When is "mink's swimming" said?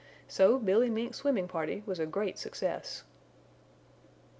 0.89-1.47